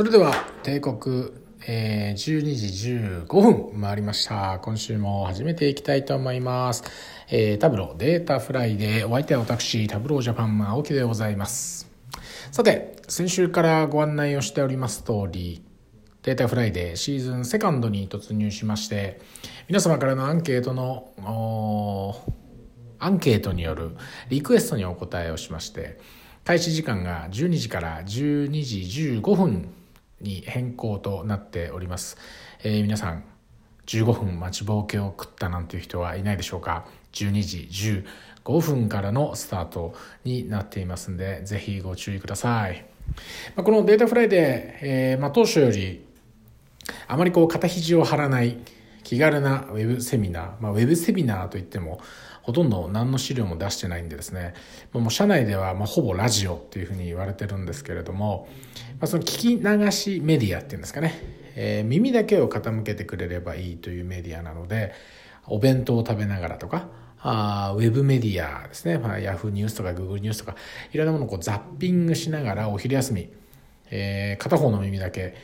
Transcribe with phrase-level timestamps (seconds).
[0.00, 0.32] それでは
[0.62, 1.30] 定刻、
[1.68, 2.88] えー、12時
[3.26, 4.58] 15分回りました。
[4.62, 6.84] 今週も始めていきたいと思います、
[7.28, 9.06] えー、 Tableau Data Friday。
[9.06, 11.86] お相手は私 Tableau Japan 青木でございます。
[12.50, 15.62] さて先週からご案内をしております通り
[16.22, 19.20] Data Friday シーズンセカンドに突入しまして
[19.68, 21.12] 皆様からのアンケートの
[22.98, 23.90] アンケートによる
[24.30, 26.00] リクエストにお答えをしまして
[26.46, 29.74] 開始時間が12時から12時15分
[30.20, 32.16] に変更となっております、
[32.62, 33.24] えー、皆さん
[33.86, 38.04] 15分待ちぼうけを食ったなんていう人はいないでしょうか？12時
[38.46, 42.86] 15分からのスタートになっていますんでぜひご注意ください、
[43.56, 46.06] まあ、この Data Friday、えーまあ、当初より
[47.08, 48.58] あまりこう肩肘を張らない
[49.02, 52.00] 気軽なウェブセミナー、まあ、ウェブセミナーといっても
[52.42, 54.54] ほとんど何の資料も出してないんでですね。
[54.92, 58.48] もう社内ではまほぼラジオっていうふうに言われてるんですけれども、
[58.98, 61.14] まあ、その聞き流しメディアっていうんですかね、
[61.54, 64.92] えー、耳だけを傾けてくれればいいというメディアなので
[65.46, 66.88] お弁当を食べながらとか
[67.22, 70.56] あウェブメディアですね、まあ、Yahoo ニュースとか Google ニュースとか
[70.92, 73.28] いろんなものをこうザッピングしながらお昼休み、
[73.90, 75.34] えー、片方の耳だけ、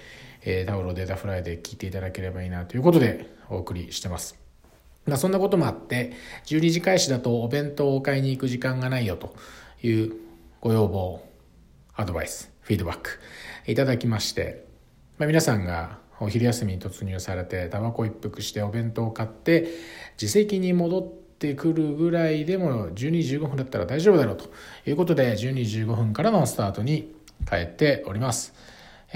[0.43, 4.39] えー、タオルをデータフライで聞いていただければいいなということでお送りしてます。
[5.07, 6.13] まあ、そんなこともあって、
[6.47, 9.35] 12時開始だとお弁当を買いに行く時間がないよと
[9.83, 10.13] いう
[10.61, 11.23] ご要望、
[11.95, 13.11] アドバイス、フィードバック
[13.67, 14.67] いただきまして、
[15.19, 19.69] まあ、皆さんがお昼休みに突入されて、タバコ一服してお弁当を買って、
[20.21, 24.51] 自席に戻ってくるぐらいでも12時15分だったら大丈夫だろうと
[24.87, 27.15] いうことで、12時15分からのスタートに
[27.49, 28.55] 変えております。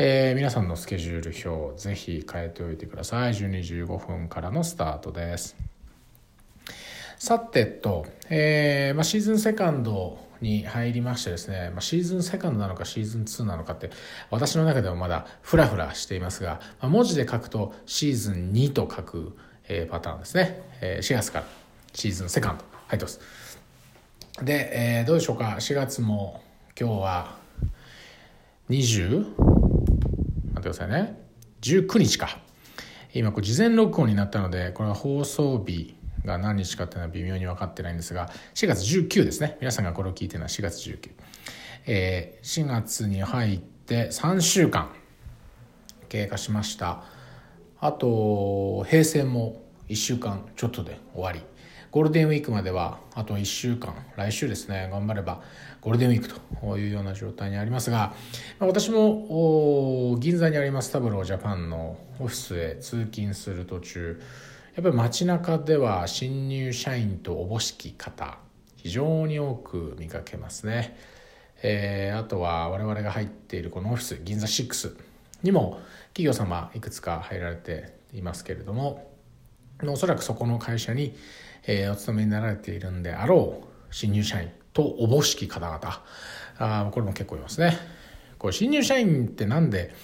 [0.02, 3.34] えー、皆さんのスケジュール表ぜひ変えておいてください。
[3.34, 5.54] 12時15分からのスタートです。
[7.18, 13.90] さてと、えーまあ、シーズンセカンドに入りましてですね、まあ、シーズンセカンドなのかシーズン2なのかって
[14.30, 19.36] 私の中でもまだフラフラしていますが、まあ、文字で書くとシーズン2と書く、
[19.68, 21.44] えー、パターンですね、え、4月から
[21.92, 23.20] シーズンセカンド入ってます。
[24.42, 26.42] で、え、どうでしょうか？4月も
[26.74, 27.38] 今日は
[28.70, 29.49] 20?
[30.60, 31.18] 待ってくださいね。
[31.62, 32.38] 19日か。
[33.12, 39.56] 今これ事前録音になったのでこれは放送日が何日かっていうのは微妙に分かってないんですが4月19ですね。
[39.60, 41.10] 皆さんがこれを聞いてるのは4月19、
[41.86, 44.90] えー、4月に入って3週間
[46.08, 47.02] 経過しました。
[47.80, 51.40] あと平成も1週間ちょっとで終わり。
[51.90, 55.42] ゴールデンウィークまではあと1週間来週ですね頑張れば
[55.80, 56.28] ゴールデンウィーク
[56.60, 58.14] というような状態にありますが
[58.60, 64.22] 私も銀座にありますタブロージャパンのオフィスへ通勤する途中
[64.76, 68.38] やっぱり街中では新入社員とおぼしき方
[68.76, 70.96] 非常に多く見かけますね、
[71.64, 74.96] えー、あとは我々が入っているこのオフィス銀座6
[75.42, 75.80] にも
[76.12, 79.10] 企業様いくつか入られていますけれども
[79.88, 81.14] おそらくそこの会社に、
[81.72, 86.02] えー、お勤めになられているんであろう新入社員とおぼしき方々。
[86.58, 87.78] あこれも結構いますね。
[88.38, 89.94] これ新入社員ってなんで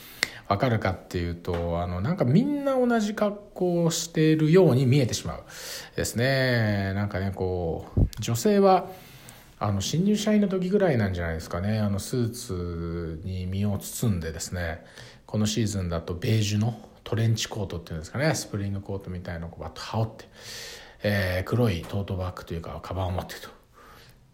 [0.49, 5.43] わかるかっていうとあのなんかみんな同じ格好をしているように見えてしまう
[5.97, 6.93] ですね。
[6.95, 8.89] なんかねこう女性は
[9.59, 11.81] あの新入社員の時ぐらいなんじゃないですかね。
[11.81, 14.85] あのスーツに身を包んでですね。
[15.27, 18.35] このシーズンだとベージュのトレンチコートっていうんですかね。
[18.35, 20.25] スプリングコートみたいのをバッと羽織って、
[21.09, 23.49] えー、黒いトートバッグというかカバンを持ってると。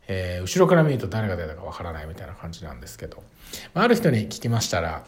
[0.09, 3.23] えー、後ろから見ると誰が出たかわからないみたいな感じなんですけど、
[3.73, 5.05] まあ、ある人に聞きましたら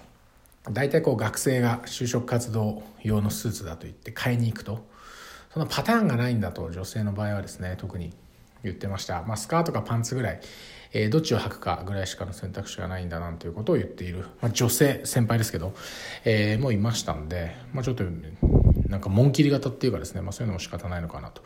[0.70, 4.92] 大体こう学生が就職活動用のスーツだと言って買いに行くと。
[5.54, 8.12] そのパターンがないんだと女性の場合はですね特に
[8.64, 10.40] 言ってました、まあ、スカートかパンツぐらい、
[10.92, 15.72] えー、どっちを履くかぐらいしかの選択肢がないんだなんていうことを言っている、まあ、女性先輩ですけど、
[16.24, 18.02] えー、もういましたんで、まあ、ちょっと
[18.94, 21.42] なんか紋切り型っていうかですね、まあ、そういうのも仕方ないのかなと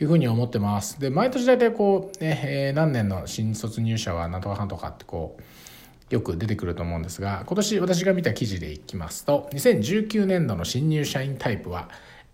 [0.00, 1.00] いうふうに思ってます。
[1.00, 11.88] で毎年大体こう、ねえー、何年の新卒入社は何とかかんとかってこうよく出てくると思うんですが今年私が見た記事でいきますと2019年度の新入社員タイプは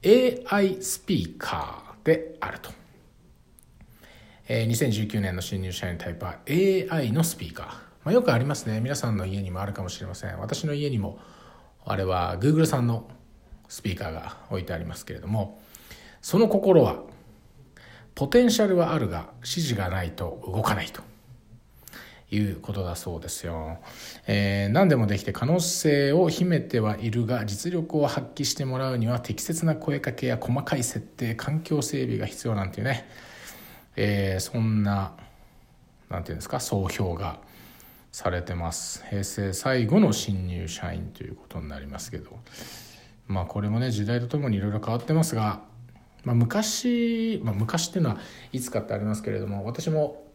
[0.05, 2.70] AI スピーカーであると、
[4.46, 8.81] えー、2019年の新入社員タイプは AI のスピーカー、まあ、よくありますね。
[8.81, 10.38] 皆さんの家にもあるかもしれません。
[10.38, 11.19] 私の家にも
[11.85, 13.08] あれは Google さんの
[13.70, 15.58] スピーカーが置いてありますけれども
[16.20, 16.96] その心は
[18.14, 21.00] ポテンシャルはあるが指示がないと動かないと。
[22.32, 23.78] いうことだそうですよ。
[24.28, 33.08] えー、何でもできて可能性を秘めてはいるが実力を発揮してもらうには適切な声かけや細かい設定環境整備が必要なんていうね、
[33.96, 35.12] えー、そんな
[36.08, 37.40] 何て言うんですか総評が
[38.12, 39.05] されてます。
[39.11, 42.38] 平成最後の新入社員ということになりますけど。
[43.31, 45.62] まあこれもね時代とともにいろいろ変わってますが、
[46.25, 48.19] まあ、昔、まあ、昔っていうのは
[48.53, 50.27] いつかってありますけれども私も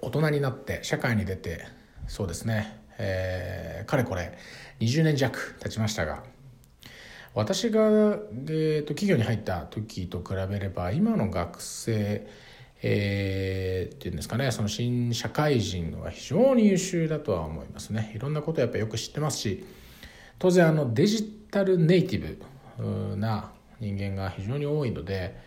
[0.00, 1.66] 大人になって社会に出て
[2.06, 4.38] そうですね、えー、かれこれ
[4.78, 6.22] 20年弱経ちましたが
[7.34, 12.26] 私が、えーと、企業に入った時と比べれば今の学生
[12.82, 18.10] えー、っていうんですかねその新社会人は非常に優秀だとは思いますね。
[18.16, 19.66] いろんなことやっぱよく知ってますし
[20.40, 22.38] 当然あのデジタルネイティ
[22.80, 25.38] ブな人間が非常に多いので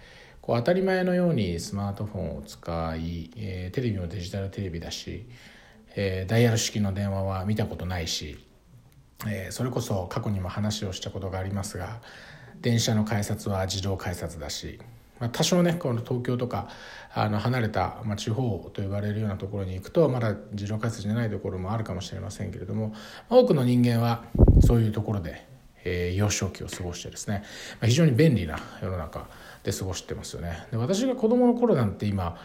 [0.42, 5.26] こう当たり前のようにスマートフォンを使い、えー、テレビもデジタルテレビだし、
[5.96, 8.38] えー、ダイヤル式の電話は見たことないし
[9.28, 12.02] えー、それこそ過去にも話をしたことがありますが
[12.62, 14.80] 電車の改札は自動改札だし、
[15.24, 16.68] まあ、多少ねこの東京とか
[17.14, 22.94] あの離れた、まあ、地方と呼ばれるようなところに行くとまだ自動改札じゃないところもあるかもしれませんけれども
[23.30, 24.26] 多くの人間は
[24.60, 25.46] そういうところで、
[25.86, 27.44] えー、幼少期を過ごしてですね、
[27.80, 29.30] まあ、非常に便利な世の中
[29.64, 30.68] で過ごしてますよね。
[30.72, 32.38] で私が子供の頃なんて今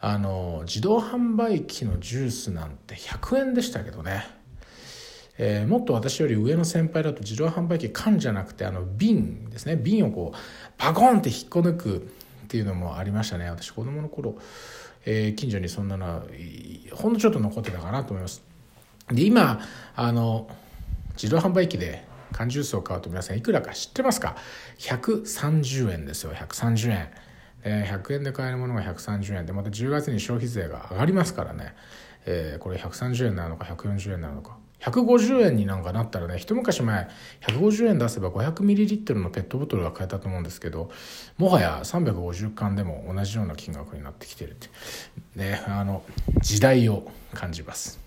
[0.00, 4.24] あの自動販売機のジュースなんて100円でしたけどね。
[5.36, 9.76] えー、もっと私より上の先輩だと自動販売機缶じゃなくてあの瓶ですね。
[9.76, 10.38] 瓶をこう
[10.78, 12.14] パコンって引っこ抜く
[12.54, 13.50] っていうのもありましたね。
[13.50, 14.36] 私子供の頃、
[15.04, 16.22] えー、近所にそんなのは
[16.92, 18.44] ほんのちょっと残ってたかなと思います。
[19.08, 19.58] で今
[19.96, 20.48] あの
[21.14, 24.36] 自動販売機で缶ジュースを買うと皆さんいくらか知ってますか
[24.78, 26.32] ？130円ですよ。
[26.32, 27.10] 130円。
[27.64, 29.46] え100円で買えるものが130円。
[29.46, 31.74] でまた10月に消費税が上がりますからね、
[32.24, 34.58] えー、これ130円なのか140円なのか。
[34.84, 37.08] 150円になんかなったらね一昔前
[37.40, 40.90] 150円出せば 500ml のペットボトルが買えたと思うんですけど
[41.38, 44.68] もはや350缶でも同じような金額になってきてるって
[45.36, 46.02] ねあの
[46.40, 47.98] 時代を感じます。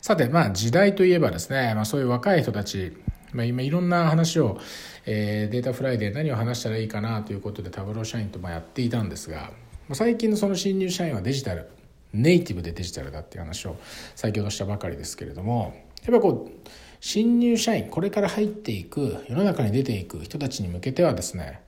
[0.00, 2.96] さてまあ時代といえばですね、まあ、そういう若い人たち、
[3.32, 4.58] まあ、今いろんな話を、
[5.04, 9.50] えー、 Data Friday 何を話したらいいかなということで Tableau 社員とまあやっていたんですが
[9.92, 11.68] 最近のその新入社員はデジタル
[12.12, 13.76] ネイティブでデジタルだっていう話を
[14.14, 15.74] 先ほどしたばかりですけれども
[16.04, 16.68] やっぱこう
[17.00, 21.60] 新入社員これから入っていく世の中に出ていく人たちに向けてはですね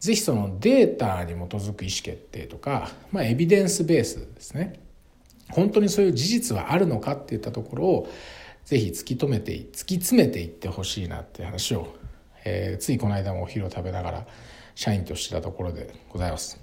[0.00, 4.80] 是非そのデータに基づく意思決定とか、まあ、エビデンスベースですね
[5.50, 8.08] 本当にそういう事実はあるのかっていったところを
[8.64, 11.94] 是非突き止めて突き詰めていってほしいなっていう話を、
[12.44, 14.26] えー、ついこの間もお昼を食べながら
[14.74, 16.60] 社員としてたところでございます。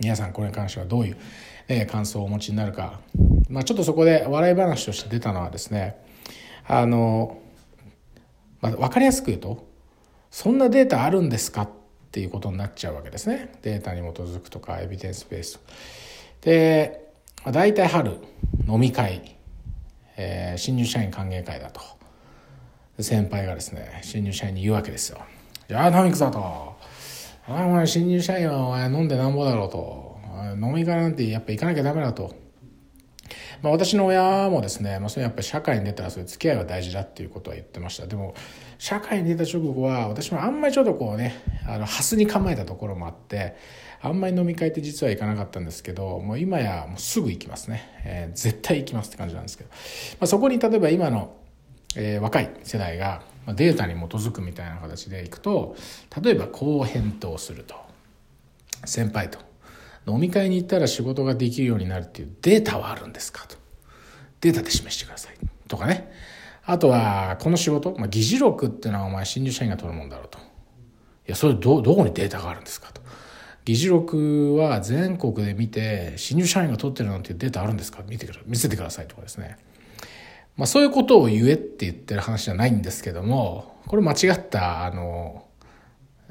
[0.00, 1.16] 皆さんこれに関してはどういう
[1.68, 3.00] え感想をお持ちになるか、
[3.48, 5.96] まあ、ちょっとそこで笑い話として出たのはですね
[6.66, 7.40] あの、
[8.60, 9.66] まあ、分かりやすく言うと
[10.30, 11.70] そんなデータあるんですかっ
[12.10, 13.52] ていうことになっちゃうわけですね。
[13.62, 15.60] データに基づくとかエビデンスベース
[16.40, 17.12] で、
[17.44, 18.18] まあ、大体春
[18.68, 19.36] 飲み会、
[20.16, 21.80] えー、新入社員歓迎会だと。
[23.00, 25.18] 先輩がですね新入社員に言うわけですよ
[25.68, 26.76] 「じゃあ飲み行くぞ」と
[27.48, 30.13] 「お前新入社員はお前飲んでなんぼだろう」と。
[30.52, 32.34] 飲み会なんてやっぱ行かなきゃダメだと。
[33.62, 38.06] まあ、私の親もですね、まあ、それやっぱり社会に出たらそういう付き合いは大事だっていうことは言ってました。
[38.06, 38.34] でも
[38.78, 43.56] 社会に出た直後は私もあんまりちょっとこうねあのハスに構えたところもあって
[44.02, 49.76] あんまり飲み会って実は行かなかったんですけどもう今やもうすぐ行きますね、えー、絶対行きますって感じなんですけど、ま
[50.20, 51.34] あ、そこに例えば今の、
[51.96, 53.22] えー、若い世代が
[53.54, 55.76] データに基づくみたいな形でいくと
[56.22, 57.84] 例えばこう返答すると。
[58.86, 59.38] 先輩と。
[60.06, 63.56] 飲み会に行ったら仕事ができるようになるっていうデータはあるんですかと。
[64.40, 65.34] データで示してください。
[65.68, 66.12] とかね。
[66.66, 70.38] あとは、この仕事、まあ、議事録っていうのはお前新入社員が取るもんだろうと。
[70.38, 70.42] い
[71.26, 73.02] や、それど、どこにデータがあるんですかと。
[73.64, 78.02] 議事録は全国で見て、新入社員が取ってるなんていうデータあるんですか？
[78.06, 79.56] 見てくだ見せてくださいとかですね。
[80.56, 85.43] まあそういうことを言えって言ってる話じゃないんですけども、これ間違った、あの、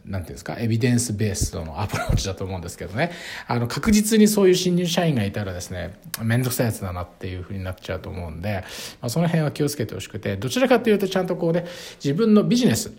[0.05, 3.11] なんていうんですか、エビデンスベースのアプローチだと思うんですけどね。
[3.47, 8.63] あの、確実にそういう新入社員がいたらですね、めんどくさいやつだなっていうふうになっちゃうと思うんで、
[9.01, 11.65] まあ、その辺は気をつけてほしくて、どちらかというとちゃんとこうね、
[12.03, 12.91] 自分のビジネス、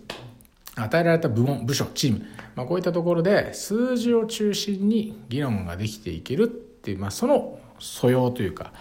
[0.76, 8.72] 与えられた部門、部署、チーム、まあ、こういったところで数字を中心に議論ができていけるっていう、まあ、その素養というか、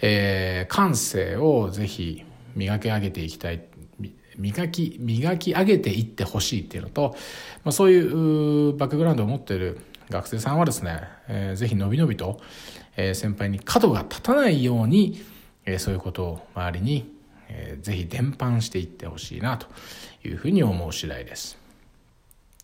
[0.00, 3.62] えー、感性をぜひ磨き上げていきたい
[4.36, 7.14] 磨き磨き上げていってほしいっていうのと、
[7.64, 12.40] まあ、そういうバックグラウンドを持っている学生さんはですね、えー、ぜひのびのびと、
[12.96, 15.22] えー、先輩に角が立たないように、
[15.64, 17.14] えー、そういうことを周りに、
[17.48, 19.66] えー、ぜひ伝播していってほしいなと
[20.24, 21.63] いうふうに思う次第です。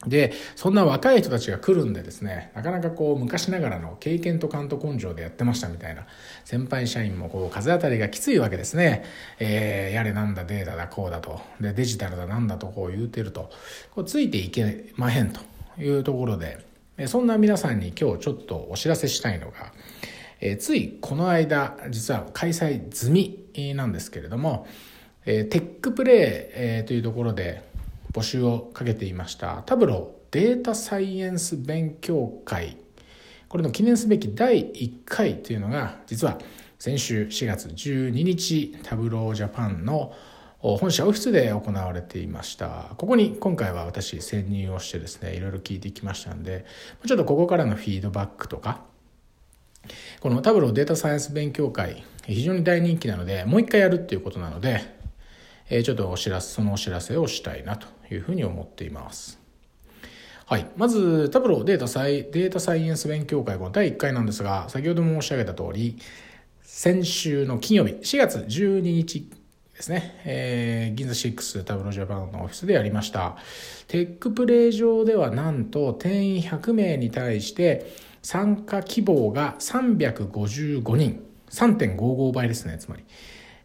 [0.07, 6.07] で、そんな若い人たちが来るんでですね、なかなかこう昔ながらの経験と勘と根性でやってましたみたいな
[6.47, 9.05] 先輩社員もこう風当たりがきついわけですね。
[9.39, 11.43] えー、やれなんだデータだこうだと。
[11.61, 13.51] で、デジタルだなんだとこう言うてると、
[13.95, 15.41] こうついていけまへんと
[15.79, 16.65] いうところで、
[17.07, 19.73] そんな皆さんに今日ちょっとお知らせしたいのが、
[20.41, 24.67] えー、ついこの間、実は開催済みなんですけれども、
[25.27, 27.69] えー、テックプレイ、えー、というところで、
[28.13, 29.63] 募集をかけていました。
[29.67, 32.77] タブローデータサイエンス勉強会。
[33.49, 36.39] これの記念すべき第1回というのが実は
[36.79, 40.13] 先週4月12日タブロージャパンの
[40.61, 42.95] 本社オフィスで行われていました。
[42.97, 46.65] ここに今回は私潜入をしてですねいろいろ聞いてきましたんで
[47.07, 48.83] ちょっとここからのフィードバックとか
[50.21, 55.01] このタブローデータサイエンス勉強会非常に大人気なのでもう一回やるっていうことなので
[55.83, 59.41] ちょっとお知らせ、そのお知らせをしたいなというふうに思っています。
[60.47, 60.67] はい。
[60.77, 65.97] まず、タブローデータサイ、データサイエンス勉強会、この第1回なんですが、先ほど申し上げた通り、
[66.63, 69.31] 先週の金曜日、4月12日
[69.81, 73.37] ですね、えー、銀座6タブロージャパンのオフィスでやりました。
[73.89, 83.05] テックプレイ上ではなんと定員100名に対して参加希望が355人、3.55倍ですね、つまり。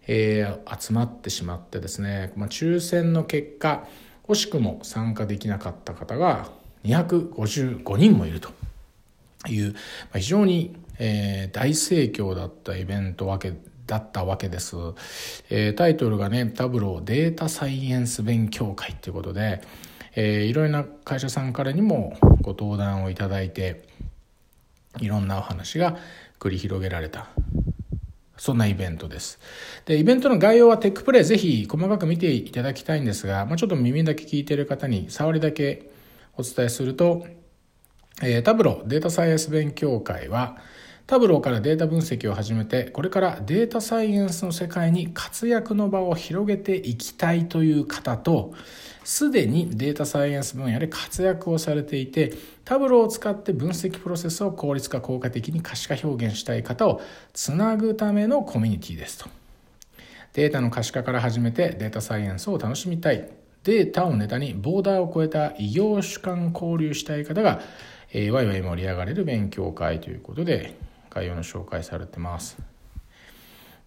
[0.07, 3.87] えー、集まってしまってですね、まあ、抽選の結果
[4.27, 6.49] 惜しくも参加できなかった方が
[6.83, 8.49] 255人もいると
[9.47, 9.75] いう、
[10.13, 13.53] 非常に、大盛況だったイベントわけ
[13.85, 14.75] だったわけです、
[15.75, 19.61] タイトルがねタブローデータサイエンス勉強会ということで、
[20.15, 23.83] いろいろな会社さんからにもご登壇をいただいて
[25.01, 25.97] いろんなお話が
[26.39, 27.27] 繰り広げられた。
[28.45, 29.39] そんなイベントです。
[29.85, 35.89] で、イベントの概要はテックプレイぜひ細かく見ていただきたいんですが、まあ、ちょっと耳だけ聞いている方に触りだけ
[36.37, 37.25] お伝えすると、
[38.21, 40.57] えー、タブロデータサイエンス勉強会は、
[41.07, 48.55] タブローからデータ分析を始めて、これからデータサイエンスの世界に活躍の場を広げていきたいという方と、
[49.03, 52.33] すでにデータサイエンス分野で活躍をされていて、
[52.63, 57.01] タブローを使って分析プロセスを効率化効果的に可視化表現したい方を
[57.33, 59.29] つなぐためのコミュニティですと。
[60.33, 63.29] データの可視化から始めてデータサイエンスを楽しみたい。
[63.63, 67.61] データをネタにボーダーを超えた異業種間交流したい方が、
[68.11, 70.73] えー、ワイワイ盛り上がれる勉強会ということで
[71.15, 72.57] 概要の紹介されてます。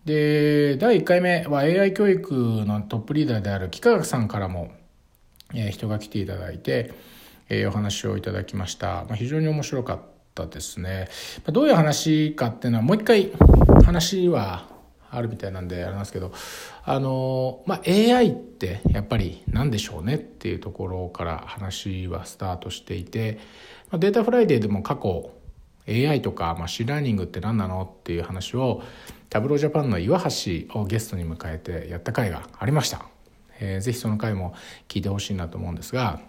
[0.05, 4.73] で、第1回目は AI 教育のトップリーダーである幾何学さんからも
[5.55, 6.93] え人が来ていただいて、
[7.49, 10.01] えお話をいただきました、まあ、非常に面白かっ
[10.35, 11.09] たですね、
[11.47, 13.33] まどういう話かっていうのはもう一回
[13.85, 14.67] 話は
[15.11, 16.33] あるみたいなんでありますけど
[16.85, 23.39] あの、まあ、AI ってやっぱり何でしょうねっていうところから話はスタートしていて、
[23.91, 25.31] まあ、 Data Friday でも過去
[25.89, 27.83] AI とか machine learning って何なの？
[27.83, 28.83] っていう話を
[29.31, 33.07] Tableau Japan の岩橋をゲストに迎えてやった回がありました。
[33.61, 34.55] えー、ぜひその回も
[34.89, 36.21] 聞いてほしいなと思うんですが、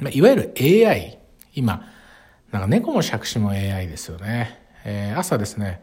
[0.00, 1.18] まあ、いわゆる AI、
[1.54, 1.84] 今、
[2.52, 4.60] なんか猫も杓子も AI ですよね。
[4.84, 5.82] えー、朝ですね、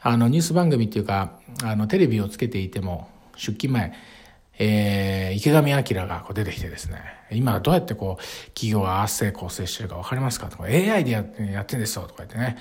[0.00, 3.92] あのニュース番組っていうか、あのテレビをつけていても、出勤前、
[4.62, 7.00] えー、池上彰がこう出てきてですね、
[7.32, 10.48] 今どうやってこう、企業が圧成構成してるか分かりますか？
[10.48, 12.58] とか、AI でやってやってんですよとか言ってね、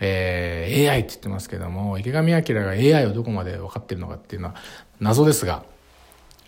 [0.00, 4.56] えー、AI って言ってますけども、池上彰が AI をどこまで分かってるのかっていうのは
[4.98, 5.62] 謎ですが、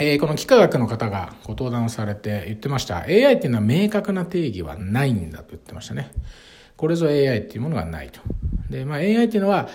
[0.01, 3.03] えー、この幾何学の方がご登壇されて言ってました。
[3.03, 6.11] AI っていうのは明確な定義はないんだと言ってましたね。
[6.77, 8.21] これぞ AI っていうものがないと。
[8.69, 9.69] で、まあ AI っていうのは、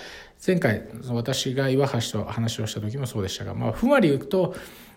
[0.46, 4.54] 前回私が岩橋と話をした時もそうでしたが、まあ、ふんわり言うと、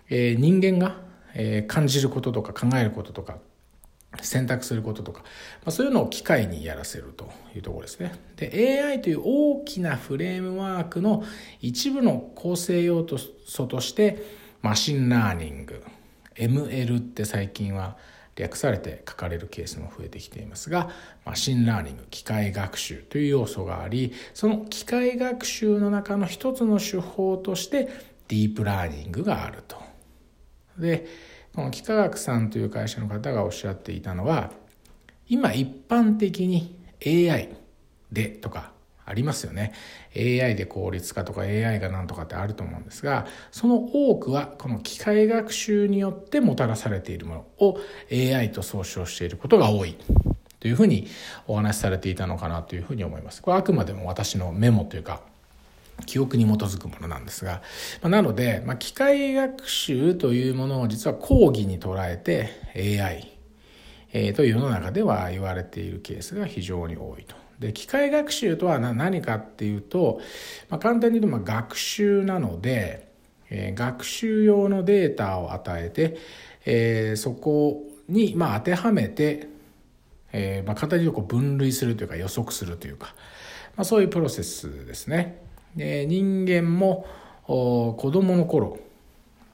[0.09, 0.97] えー、人間が、
[1.33, 3.37] えー、感じることとか考えることとか、
[4.21, 5.27] 選択することとか、ま
[5.67, 8.13] あ、そういうのを機械にやらせるというところですね。
[8.37, 11.23] で、AI という大きなフレームワークの
[11.61, 13.05] 一部の構成要
[13.45, 15.83] 素として、 machine learning
[16.35, 17.97] ML って最近は
[18.35, 20.89] 略されて書かれるケースも増えてきていますが
[21.25, 27.89] machine learning 機械学習という要素がありその機械学習の中の一つの手法として
[28.27, 29.86] ディープラーニングがあると。
[30.77, 31.07] で
[31.53, 34.51] このキカガクさんという会社の方がおっしゃっていたのは
[35.27, 37.49] 今一般的に AI
[38.11, 38.71] でとか
[39.07, 39.73] ありますよね。
[40.15, 47.79] AI で効率化とか AI がなんとかってあると思うんですが、その多くはこの機械学習によってもたらされているものを
[48.11, 49.95] AI と総称していることが多い。
[50.59, 51.07] というふうに
[51.47, 53.41] お話しされていたのかなというふうに思います。
[53.41, 55.21] これはあくまでも私のメモというか、
[56.05, 57.61] 記憶に基づくものなんですが、
[58.01, 63.37] まあ、なので、まあ、機械学習というものを実は講義に捉えて AI
[64.13, 67.35] えー、と世の中では言われているケースが非常に多いと。
[67.59, 70.21] で機械学習とは何かっていうと、
[70.69, 73.11] まあ、簡単に言うとま学習なので、
[73.49, 76.17] えー、学習用のデータを与えて、
[76.65, 79.49] えー、そこにま当てはめて、
[80.31, 83.15] えーまあ、簡単に言うとこう分類するというか予測するというか、
[83.75, 85.46] ま、そういうプロセスですね。
[85.75, 87.05] で人間も
[87.45, 88.79] 子供の頃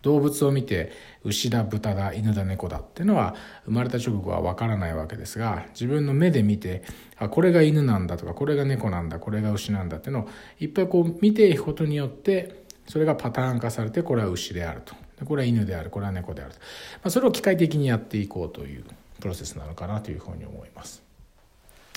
[0.04, 0.92] 動物を見て
[1.24, 6.84] 牛だ豚だ犬だ猫だっていうのは生まれた直後は分からないわけですが自分の目で見て
[7.18, 10.30] あこれが犬なんだとかこれが猫なんだこれが牛なんだっていうのを
[10.60, 14.94] いっぱいこう見ていくことによってそれがパターン化されてこれは牛であると
[15.26, 16.66] これは犬であるこれは猫であると、ま
[17.06, 18.84] あ、それを機械的にやっていこうという
[19.22, 21.03] プロセスなのかなというふうに思います。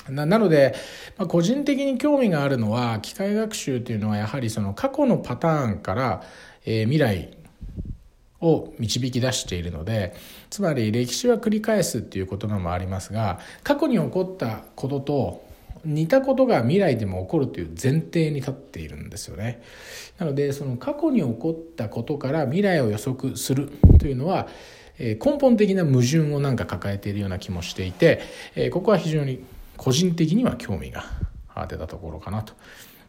[0.09, 0.75] なので、
[1.17, 6.23] まあ、個人的に興味があるのは機械学習というのはやはりその過去のパターンから、
[6.65, 7.37] えー、未来
[8.41, 10.15] を導き出しているので
[10.49, 15.47] つまり歴史は繰り返すっていう言葉もありますが過去に起こったことと
[15.85, 19.61] 似たことが未来でも起こるという前提に立っているんですよね。
[20.17, 24.47] なのでその過去に起こったことから未来を予測するというのは
[24.99, 28.21] 根本的な矛盾をなんか抱えているような気もしていて
[28.71, 29.43] ここは非常に
[29.77, 31.05] 個人的には興味が
[31.67, 32.53] 出たところかなと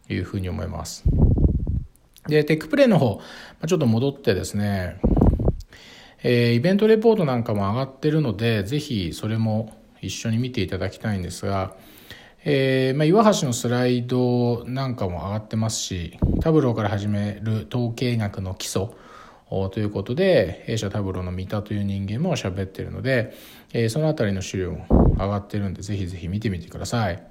[0.08, 1.04] いうふうに思います。
[2.26, 3.20] でテックプレイの方
[3.66, 5.00] ちょっと戻ってですね
[6.22, 11.76] えー、イベントレポートなんかも上がってるので、ぜひそれも一緒に見ていただきたいんですが、
[12.44, 18.88] えーまあ、岩橋のスライドなんかも上がってますし、タブローから始める統計学の基礎
[19.48, 23.32] ということで、弊社タブローの三田という人間も喋ってるので、
[23.72, 24.86] えー、そのあたりの資料も
[25.18, 27.22] 上がってるんで、ぜひぜひ見てみてください。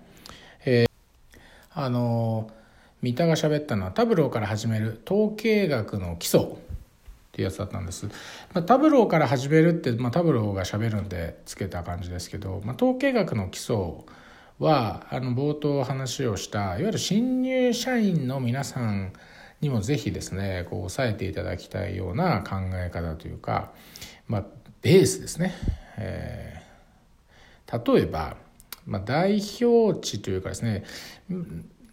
[0.66, 1.38] えー、
[1.74, 2.50] あの
[3.02, 6.46] 三田が喋ったのはタブローから始める統計学の基礎っ
[7.32, 8.08] ていうやつだったんです。
[8.54, 13.76] まあ、タブローから始めるって、まあ、タブローがしゃべるんでつけた感じですけど、まあ、統計学の基礎
[14.60, 19.14] はあの冒頭話をしたいわゆる新入社員の皆さん
[19.62, 23.72] にもぜひですねこう押さえていただきたいような考え方というか、
[24.28, 24.46] まあ、
[24.82, 25.54] ベースですね。
[25.98, 28.38] えー、例えば、
[28.86, 30.84] まあ、代表値というかですね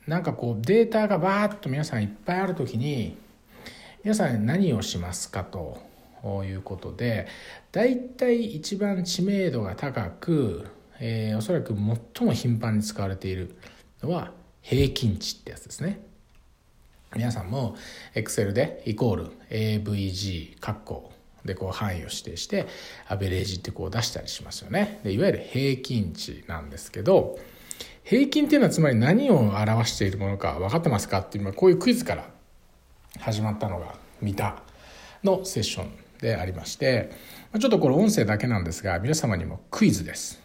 [0.06, 3.16] なんかこうデータがバーッと皆さんいっぱいある時に
[4.02, 5.80] 皆さん何をしますかと
[6.44, 7.26] いうことで
[7.72, 10.66] 大体一番知名度が高く、
[11.00, 11.74] えー、おそらく
[12.16, 13.56] 最も頻繁に使われている
[14.02, 16.00] のは平均値ってやつですね。
[17.14, 17.76] 皆さんも
[18.14, 21.13] Excel でイコール AVG 括弧
[21.44, 22.66] でこう範囲を指定して
[23.06, 25.00] アベレージってこう出したりしますよね。
[25.04, 27.38] でいわゆる平均値なんですけど
[28.02, 32.28] 平均っていうのはつまり何を表しているものか分かってますかっていうこういうクイズから
[33.18, 34.62] 始まったのが見た
[35.22, 37.10] のセッションでありまして
[37.58, 40.42] ちょっとこれ音声だけなんですが皆様にもクイズです。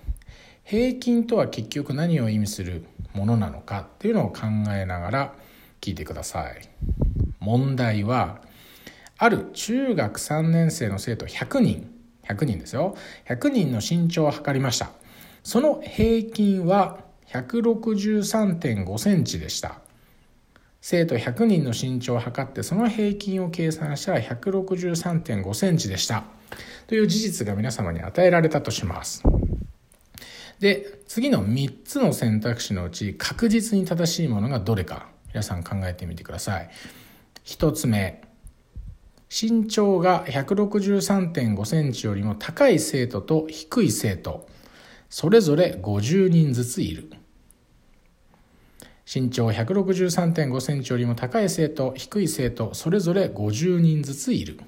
[0.64, 5.34] 平均とは結局何を意味するものなのかっていうのを考えながら
[5.82, 6.70] 聞いてください。
[7.40, 8.42] 問題は
[9.22, 11.94] ある中学3年生の生徒100人。
[12.24, 12.96] 100人ですよ。
[13.28, 14.92] 100人の身長を測りました。
[15.44, 19.80] その平均は163.5センチでした。
[20.80, 26.24] 生徒100人の身長を測ってその平均を計算したら163.5センチでした。
[26.88, 29.22] という事実が皆様に与えられたとします。
[30.62, 36.70] で次の3つの選択肢のうち確実に正しいものがどれか皆さん考えてみてください。
[37.44, 38.29] 1つ目
[39.30, 44.48] 身長が163.5センチよりも高い生徒と低い生徒
[45.10, 47.12] それぞれ50人ずついる
[49.12, 54.60] 身長163.5センチよりも高い生徒、低い生徒、それぞれ50人ずついる。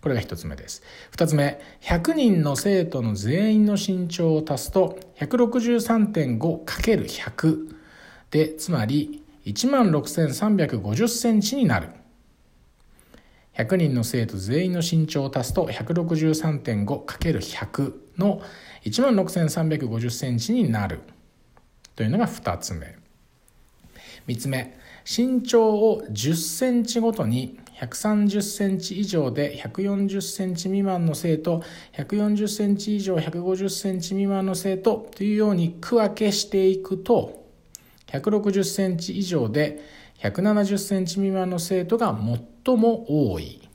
[0.00, 0.82] これが一つ目です。
[1.10, 7.74] 二つ目、100人の生徒の全員の身長を足すと、163.5×100
[8.30, 11.90] で、つまり16,350センチになる。
[13.56, 18.42] 100人の生徒全員の身長を足すと 163.5×100 の
[18.84, 21.00] 16,350センチになる
[21.94, 22.98] というのが2つ目。
[24.28, 24.76] 3つ目
[25.08, 37.46] 身長を10センチごとに130センチ以上で140センチ未満の生徒140センチ以上150センチ未満の生徒というように区分けしていくと
[38.08, 39.80] 160センチ以上で
[40.20, 42.16] 170センチ未満の生徒が
[42.64, 43.68] 最も多い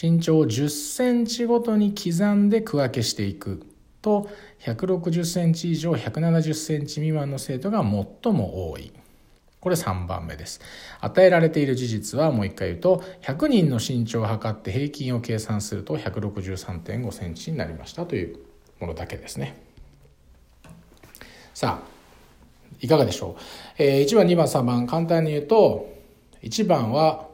[0.00, 3.66] 身長を10センチごとに刻んで区分けしていく
[4.00, 4.28] と
[4.60, 8.92] 160センチ以上170センチ未満の生徒が最も多い
[9.62, 10.60] これ3番目です。
[11.00, 18.40] 与えられている事実はもう一回言うと、100人の身長を測って平均を計算すると163.5センチになりましたという
[18.80, 19.56] ものだけですね。
[21.54, 21.91] さあ、
[22.80, 23.42] いかがでしょう？
[23.78, 25.92] えー、1番、2番、3番、簡単に言うと、
[26.42, 27.28] 1番は、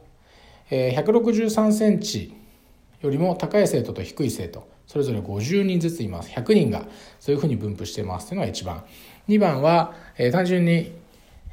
[0.69, 2.33] えー、163センチ
[3.01, 6.29] よりも高い生徒と低い生徒、それぞれ50人ずついます。
[6.29, 6.85] 100人が
[7.19, 8.83] そういうふうに分布してますというのが1番。
[9.27, 10.91] 2番は、えー、単純に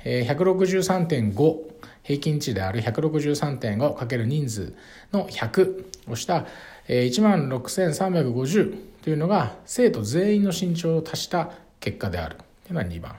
[0.04, 1.56] 163.5
[2.04, 4.72] 平均値である 163.5× 人数
[5.12, 6.46] の100をした
[6.86, 13.16] 1万6350というのが生徒全員の身長を足した結果であるというのが2番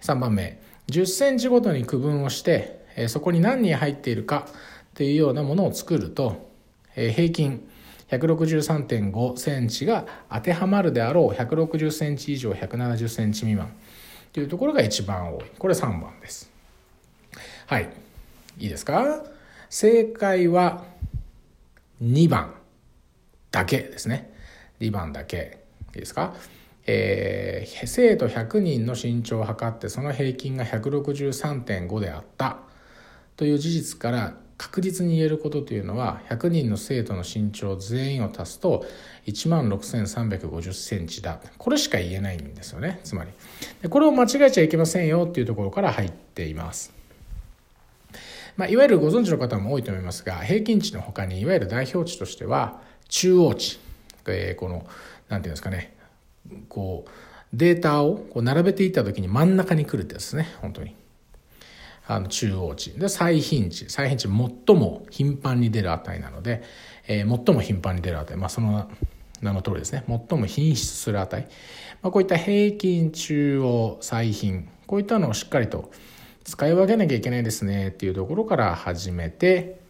[0.00, 4.46] 3番目10センチごとに区分をしてそこに何人入っているか
[4.94, 6.50] というようなものを作ると
[6.94, 7.68] 平均
[8.08, 13.72] 163.5センチが当てはまるであろう160センチ以上170センチ未満
[14.32, 15.44] というところが一番多い。
[15.58, 16.50] これ3番です。
[17.66, 17.88] はい。
[18.58, 19.24] いいですか？
[19.68, 20.84] 正解は
[22.02, 22.54] 2番
[23.52, 24.32] だけですね。
[24.80, 25.60] 2番だけ。
[25.94, 26.34] いいですか？
[26.92, 32.58] えー、生徒100人の身長を測ってその平均が163.5であった。
[33.36, 38.84] という事実から確実に言えることというのは100人の生徒の身長全員を足すと
[39.26, 41.40] 1万6350センチだ。
[41.56, 43.00] これしか言えないんですよね。
[43.04, 43.30] つまり。
[43.80, 46.92] でこれを間違えちゃいけませんよっていうところから入っています。
[48.56, 53.78] まあ、いわゆるご存知の方も多いと思いますが平均値の他にいわゆる代表値としては中央値、
[54.26, 54.86] えー、この何て
[55.28, 55.94] 言うんですかね。
[56.68, 57.10] こう
[57.52, 60.48] データをこう並べていった時に真ん中に来るってやつですね。
[60.60, 60.94] 本当に。
[62.06, 62.98] あの中央値。
[62.98, 63.88] で最頻値。
[63.88, 64.28] 最頻値
[64.66, 66.62] 最も頻繁に出る値なので、
[67.06, 68.90] えー、最も頻繁に出る値、まあ、その
[69.40, 70.04] 名の通りですね。
[70.08, 71.48] 最も品質する値、
[72.02, 75.90] まあ、こういった平均中央最頻こういったのをしっかりと
[76.44, 77.88] 使い分けなきゃいけないですね。
[77.88, 79.80] っていうところから始めて、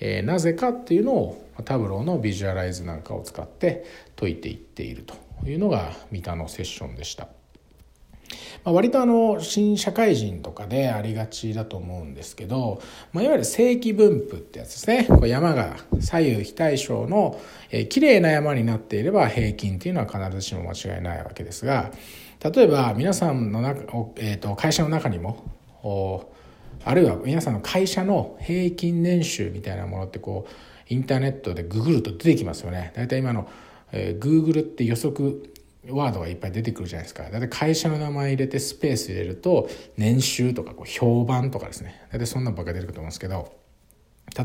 [0.00, 3.84] えー、なぜかっていうのをタブローのビジュアライズなんかを使って
[4.16, 5.27] 解いていっていると。
[5.46, 7.28] いうのが三田のセッションでした。
[8.64, 21.90] まあ、割とあの新社会人とかでありがちだと思うんですけど、まあ、いわゆる正規分布ってやつですねこう山が左右非対称の、えー、綺麗な山になっていれば平均っていうのは必ずしも間違いないわけですが
[22.40, 23.80] 例えば皆さんの中、
[24.16, 25.50] えー、と会社の中にも
[26.84, 30.52] あるいは皆さんの会社の平均年収みたいなものってこう
[30.88, 32.92] インターネットでググると出てきますよね。
[32.96, 33.48] 大体今の、
[33.92, 35.52] えー、Google って予測
[35.88, 37.22] ワードがいっぱい出てくるじゃないですか。
[37.24, 42.02] だいたい会社の名前入れてスペース入れると、年収とかこう評判とかですね。
[42.10, 43.52] だいたいそんなばっか出てくると思うんですけど、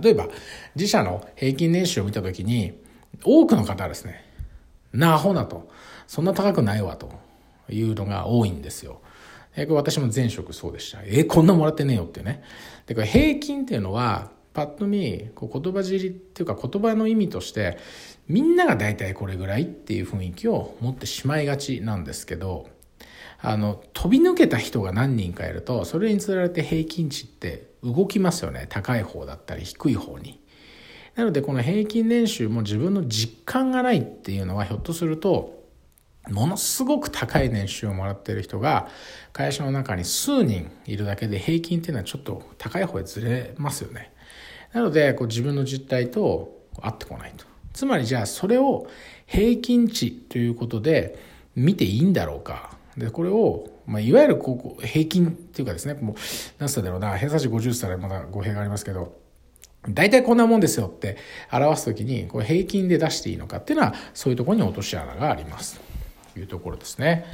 [0.01, 0.29] 例えば、
[0.75, 2.81] 自社の平均年収を見たときに、
[3.23, 4.23] 多くの方はですね、
[4.93, 5.69] なアホなと、
[6.07, 7.11] そんな高くないわと
[7.69, 9.01] いうのが多いんですよ。
[9.55, 10.99] えこれ私も前職そうでした。
[11.03, 12.43] えこんなもらってねえよっていうね。
[12.87, 17.77] で、これ平均っていうのは、パッと見、こう言葉尻っていうか言葉の意味として、
[18.27, 22.69] みんなが大体これぐらいっていう雰囲気を持ってしまいがちなんですけど、
[23.41, 28.67] あの、飛び抜けた人が何人かいると、それにつられて平均値って動きますよね。
[28.69, 30.39] 高い方だったり低い方に。
[31.15, 35.63] なので、この平均年収も自分の実感がないっていうのは、ひょっとすると、
[36.29, 38.87] ものすごく高い年収をもらっている人が
[39.33, 44.12] 会社の中に数人いるだけで平均っていうのはちょっと高い方へずれますよね。
[44.73, 47.45] なので、こう自分の実態と合ってこないと。
[47.73, 48.87] つまりじゃあそれを
[49.25, 51.17] 平均値ということで
[51.55, 52.77] 見ていいんだろうか。
[52.97, 56.15] で、これを、まあ、いわゆるここ平均っていうかですね、もう、
[56.59, 59.17] 何つっただろうな、偏差値50したらまだ語弊がありますけど、
[59.89, 61.17] 大体こんなもんですよって
[61.51, 65.81] 表すときに、これ平均で出していいのかっていうのは、そういうところに落とし穴があります。
[66.33, 67.25] というところですね。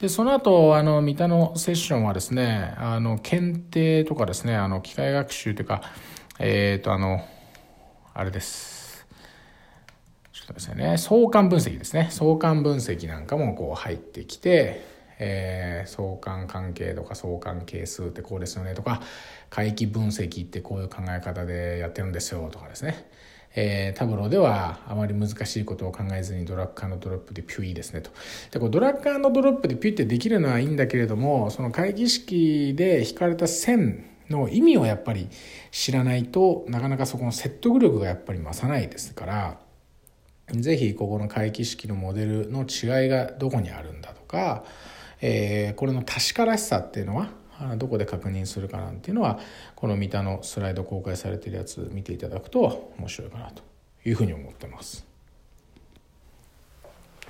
[0.00, 5.82] で、その後、あの、三田のセッションはですね、あの、検定とかですね、あの、機械学習というか、
[6.42, 7.22] えっ、ー、と、あの、
[8.14, 9.06] あれです。
[10.32, 12.08] ちょっとですね、相関分析ですね。
[12.10, 14.80] 相関分析なんかもこう入ってきて、
[15.18, 19.02] えー、相関関係とか相関係数ってこうですよねとか、
[19.50, 23.10] 回帰分析ってこういう考え方でやってるんですよとかですね。
[23.54, 28.10] えー、タブローではあまり難しいことを考えずにドラッグドロップでピュイですねと。
[28.50, 35.28] で、こうドラッグドロップでピュイってできるのはいいんだけれども、その会議式で引かれた線の意味をやっぱり
[35.70, 39.58] 知らないとなかなかそこの説得力がやっぱり増さないですから
[40.48, 44.64] 是非ここの回帰式のモデルの違いがどこにあるんだとか、
[45.20, 47.30] えー、これの確からしさっていうのは
[47.76, 49.38] どこで確認するかなんていうのは
[49.76, 53.62] この三田のスライド公開されてるやつ見ていただくと面白いかなと
[54.04, 55.06] いうふうに思ってます。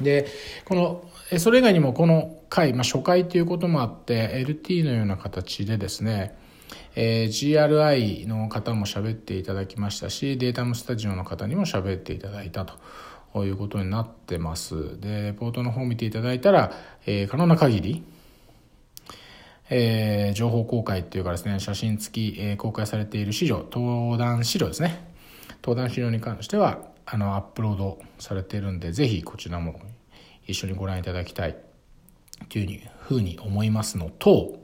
[0.00, 0.26] で
[0.64, 6.38] このそれ以外にもこの回、まあ、初回ということもあって LT のような形でですね
[6.96, 12.66] えー、GRI の方も喋っていただきましたし、データムスタジオの方にも喋っていただいた
[13.32, 15.00] ということになってます。
[15.00, 16.72] で、レポートの方を見ていただいたら、
[17.06, 18.02] えー、可能な限り、
[19.70, 25.08] えー、情報公開っていうかですね、写真付き、えー、公開されている資料、登壇資料ですね。
[25.62, 29.80] 登壇資料に関しては、あの、アップロードされているんで、ぜひこちらも
[30.46, 31.56] 一緒にご覧いただきたい
[32.48, 34.58] というふうに思いますのと、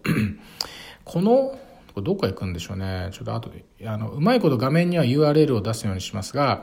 [1.04, 1.56] この
[1.96, 3.09] これどこ行くんでしょうね。
[3.11, 6.62] ちょっと後で、あの、うまいこと画面には URL を出すようにしますが、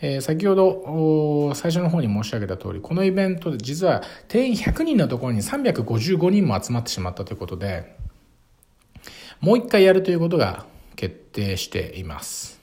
[0.00, 7.96] えー、先ほど最初の方に申し上げた通り、このイベントで実は定員100人のところに355人も集まってしまったということで、
[9.40, 12.60] もう一回やるということが決定しています。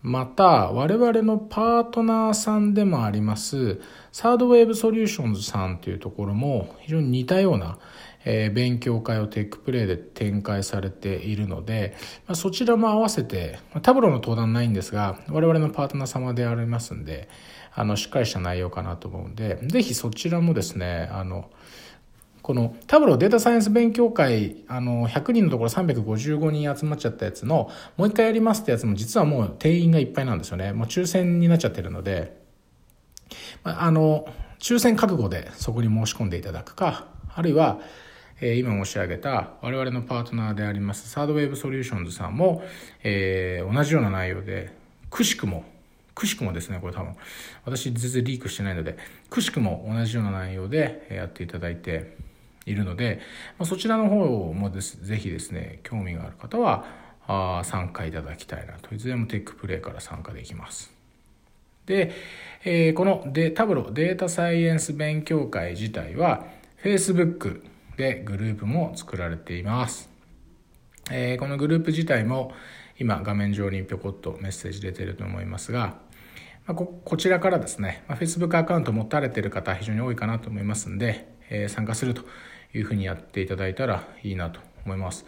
[0.00, 3.80] また、我々のパートナーさんでもあります、
[4.12, 7.78] サードウェーブソリューションズさんというところも非常に似たような、
[8.24, 17.28] えー、勉強会を TECH PLAY で展開されているので、まあ、そちらも合わせて、まあ、タブロの登壇ないんですが、我々のパートナー様でありますんで、
[17.74, 21.50] あの、しっかりした内容かなと思うんで、ぜひそちらもですね、あの、
[22.44, 30.74] このタブローデータサイエンス勉強会、あの、100人のところ355人集まっちゃったやつの、もう一回やりますってやつも実はもう定員がいっぱいなんですよね。
[30.74, 32.36] もう抽選になっちゃってるので、
[33.62, 34.26] ま、あの、
[34.58, 37.80] 抽選覚悟でそこに申し込んでいただくか、あるいは、
[38.46, 42.62] え今申し上げた我々のパートナーでありますサードウェーブソリューションズさんも、
[43.02, 44.70] え、同じような内容で
[45.08, 45.64] くしくも
[46.14, 47.16] くしくもですねこれ多分。
[47.64, 48.98] 私全然リークしてないので
[49.30, 52.18] くしくも同じような内容でやっていただいて
[52.66, 53.20] いるので、
[53.58, 56.84] ま、そちらの方もですぜひですね興味がある方は
[57.26, 58.94] あ参加いただきたいなと。
[58.94, 60.92] いずれも TECH PLAY から参加できます。
[61.86, 62.12] で、
[62.62, 66.46] えー、このデタブロデータサイエンス勉強会自体は
[66.82, 67.62] Facebook
[67.96, 70.10] でグループも作られています。
[71.10, 72.52] えー、このグループ自体も
[72.98, 75.98] 今画面上にぴょこっとメッセージ出てると思いますが、
[76.66, 82.22] まあ、ここちらからですね、まあ、Facebook アカウント持たれてる方非常に多いかなと思いますんで、えー、参加すると
[82.72, 85.26] いうふうにやっていただいたらいいなと思います。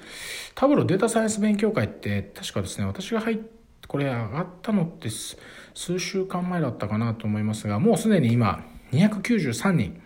[0.54, 10.00] タブロデータサイエンス勉強会って確かですね、私が入ってこれ上がったのって数週間前だったかなと思いますが、もうすでに今293人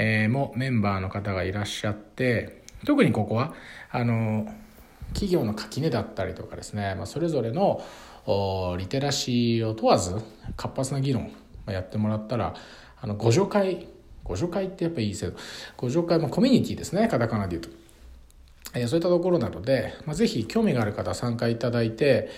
[0.00, 3.52] えー、もメンバーの方がいらっしゃって特にここは
[3.90, 4.46] あの
[5.08, 7.82] 企業の垣根だったりとかですね、まあ、それぞれの
[8.78, 10.14] リテラシーを問わず
[10.56, 11.32] 活発な議論
[11.66, 12.54] やってもらったら
[13.00, 13.88] あのご助会
[14.22, 15.32] ご助会ってやっぱいいですよ
[15.76, 17.70] ご助会、まあ、コミュニティですねカタカナで言うと、
[18.74, 22.28] えー、そういったところなので、まあ、ぜひ興味がある方参加いただいて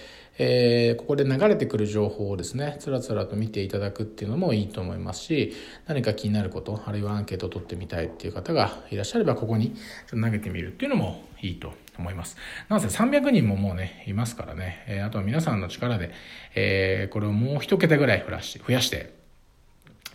[0.42, 5.52] えー、ここで流れてくる情報をですねつらつらと見ていただくっていうのもいいと思いますし
[5.86, 9.76] 何か気になることあるいはアンケートを取ってみたいっていう方がいらっしゃればここに
[10.10, 12.38] 投げてみるっていうのもいいと思います。
[12.70, 16.10] なぜ300人ももうねいますからね、えー、あとは皆さんの力で、
[16.54, 19.12] えー、これをもう一桁ぐらい増やして増やして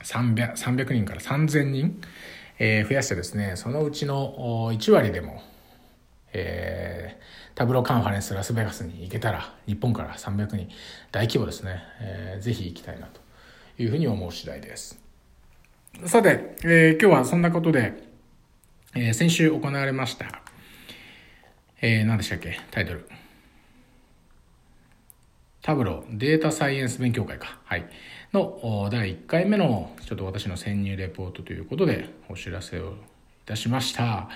[0.01, 2.01] 300, 300人から3000人、
[2.57, 5.43] えー、増やしてですねそのうちの1割でも
[6.37, 10.69] えー、タブロカンファレンスラスベガスに行けたら日本から300人
[11.11, 13.21] 大規模ですね、えー、ぜひ行きたいなと
[13.81, 14.99] いうふうに思う次第です
[16.05, 17.93] さて、えー、今日はそんなことで、
[18.95, 20.41] えー、先週行われました、
[21.81, 22.59] えー、何でしたっけ？
[22.71, 23.07] タイトル
[25.61, 27.57] タブロデータサイエンス勉強会か。
[27.63, 27.89] はい。
[28.33, 32.93] の第1回目のちょっと私の潜入レポートということでお知らせをい
[33.47, 34.29] たしました。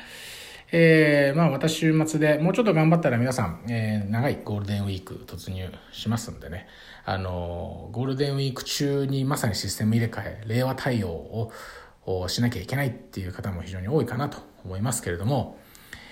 [0.71, 6.67] えー、まあ私週末でもうちょっと頑張ったら皆さん、えー、長いゴールデンウィーク突入しますんでね、
[7.05, 11.51] あの、ゴールデンウィーク中にまさにシステム入れ替え、令和対応
[12.05, 15.57] をしなきゃいけないっていう方も非常に多いかなと思いますけれども、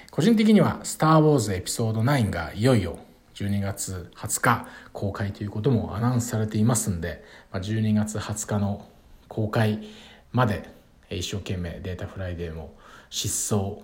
[0.10, 2.98] 個人的にはスター・ウォーズエピソード9がいよいよ
[3.36, 8.88] 12月20日公開ということもアナウンスされていますんで、12月20日の
[9.28, 9.88] 公開
[10.32, 10.68] まで
[11.12, 12.74] 一生懸命データフライデーも
[13.12, 13.82] 疾走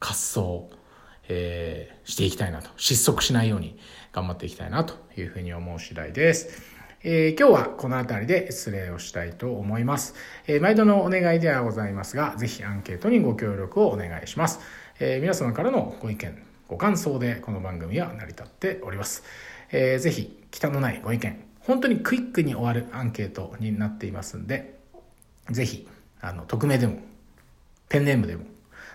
[0.00, 0.70] 滑走、
[1.28, 3.78] えー、していきたいなと、失速しないように
[4.12, 6.78] 頑張っていきたいなというふうに思う次第です。
[7.04, 10.14] えー、今日はこの辺りで失礼をしたいと思います。
[10.46, 14.60] えー、毎度のお願いではございますが、ぜひアンケートにご協力をお願いします。
[14.98, 19.22] えー、皆様からのご意見、ご感想でこの番組は成り立っております。
[19.70, 24.78] えー、ぜひ、汚のないご意見、本当にクイックに終わるアンケートになっていますんで、
[25.50, 25.86] ぜひ、
[26.20, 26.98] あの、匿名でも、
[27.88, 28.44] ペンネームでも、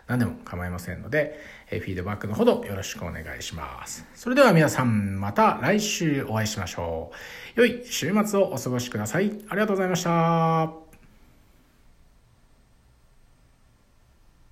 [0.07, 1.39] 何でも構いませんので、
[1.71, 4.05] えフィードバックのほどよろしくお願いします。
[4.15, 7.11] それでは皆さんまた来週お会いしましょ
[7.55, 7.59] う。
[7.59, 9.31] 良い週末をお過ごしください。
[9.49, 10.82] ありがとうございました。